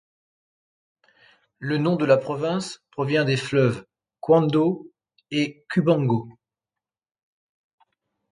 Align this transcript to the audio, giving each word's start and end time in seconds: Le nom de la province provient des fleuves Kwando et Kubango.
Le 1.59 1.77
nom 1.77 1.95
de 1.95 2.05
la 2.05 2.17
province 2.17 2.81
provient 2.89 3.23
des 3.23 3.37
fleuves 3.37 3.85
Kwando 4.19 4.91
et 5.29 5.63
Kubango. 5.69 6.27